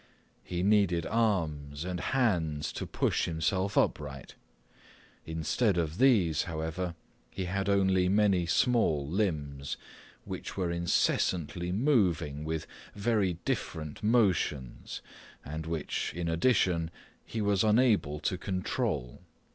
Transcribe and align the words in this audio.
He 0.43 0.63
needed 0.63 1.05
arms 1.05 1.85
and 1.85 1.99
hands 1.99 2.73
to 2.73 2.87
push 2.87 3.25
himself 3.25 3.77
upright. 3.77 4.33
Instead 5.27 5.77
of 5.77 5.99
these, 5.99 6.45
however, 6.45 6.95
he 7.29 7.45
had 7.45 7.69
only 7.69 8.09
many 8.09 8.47
small 8.47 9.07
limbs 9.07 9.77
which 10.25 10.57
were 10.57 10.71
incessantly 10.71 11.71
moving 11.71 12.43
with 12.43 12.65
very 12.95 13.33
different 13.45 14.01
motions 14.01 15.03
and 15.45 15.67
which, 15.67 16.13
in 16.15 16.27
addition, 16.27 16.89
he 17.23 17.39
was 17.39 17.63
unable 17.63 18.19
to 18.21 18.39
control. 18.39 19.21